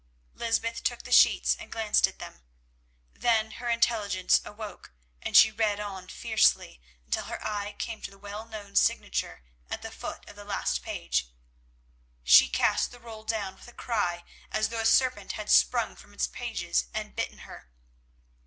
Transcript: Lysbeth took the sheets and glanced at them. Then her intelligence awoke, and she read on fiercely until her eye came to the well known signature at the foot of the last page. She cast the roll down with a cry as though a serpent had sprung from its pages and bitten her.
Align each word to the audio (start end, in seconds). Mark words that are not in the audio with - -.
Lysbeth 0.33 0.81
took 0.81 1.03
the 1.03 1.11
sheets 1.11 1.55
and 1.59 1.71
glanced 1.71 2.07
at 2.07 2.17
them. 2.17 2.41
Then 3.13 3.51
her 3.61 3.69
intelligence 3.69 4.41
awoke, 4.43 4.93
and 5.21 5.37
she 5.37 5.51
read 5.51 5.79
on 5.79 6.07
fiercely 6.07 6.81
until 7.05 7.25
her 7.25 7.39
eye 7.45 7.75
came 7.77 8.01
to 8.01 8.09
the 8.09 8.17
well 8.17 8.45
known 8.47 8.75
signature 8.75 9.43
at 9.69 9.83
the 9.83 9.91
foot 9.91 10.27
of 10.27 10.35
the 10.35 10.43
last 10.43 10.81
page. 10.81 11.29
She 12.23 12.49
cast 12.49 12.89
the 12.89 12.99
roll 12.99 13.23
down 13.23 13.53
with 13.53 13.67
a 13.67 13.73
cry 13.73 14.23
as 14.51 14.69
though 14.69 14.81
a 14.81 14.85
serpent 14.87 15.33
had 15.33 15.51
sprung 15.51 15.95
from 15.95 16.15
its 16.15 16.25
pages 16.25 16.87
and 16.95 17.15
bitten 17.15 17.37
her. 17.45 17.69